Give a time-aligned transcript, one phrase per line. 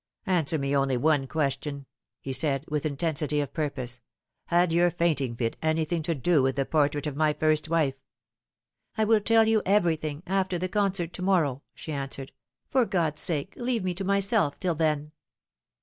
[0.25, 1.85] Answer me only one question,"
[2.19, 4.01] he said, with intensity of purpose:"
[4.45, 7.93] had your faint iiig fit anything to do with the portrait of my first wife
[8.97, 12.31] ?""I will tell you everything after the concert to morrow," she answered;"
[12.71, 15.11] for God's sake leave me to myself till then."